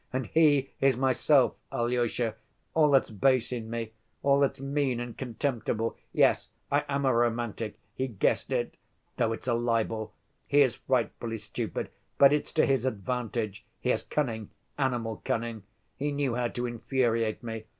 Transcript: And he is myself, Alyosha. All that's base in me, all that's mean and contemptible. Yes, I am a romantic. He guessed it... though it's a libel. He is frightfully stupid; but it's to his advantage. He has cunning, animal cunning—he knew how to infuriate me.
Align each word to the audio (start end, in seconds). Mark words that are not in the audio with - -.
And 0.11 0.25
he 0.25 0.71
is 0.81 0.97
myself, 0.97 1.53
Alyosha. 1.71 2.33
All 2.73 2.89
that's 2.89 3.11
base 3.11 3.51
in 3.51 3.69
me, 3.69 3.91
all 4.23 4.39
that's 4.39 4.59
mean 4.59 4.99
and 4.99 5.15
contemptible. 5.15 5.95
Yes, 6.11 6.49
I 6.71 6.83
am 6.89 7.05
a 7.05 7.13
romantic. 7.13 7.77
He 7.93 8.07
guessed 8.07 8.51
it... 8.51 8.73
though 9.17 9.31
it's 9.31 9.47
a 9.47 9.53
libel. 9.53 10.15
He 10.47 10.61
is 10.63 10.73
frightfully 10.73 11.37
stupid; 11.37 11.91
but 12.17 12.33
it's 12.33 12.51
to 12.53 12.65
his 12.65 12.83
advantage. 12.85 13.63
He 13.79 13.89
has 13.91 14.01
cunning, 14.01 14.49
animal 14.75 15.21
cunning—he 15.23 16.11
knew 16.11 16.33
how 16.33 16.47
to 16.47 16.65
infuriate 16.65 17.43
me. 17.43 17.65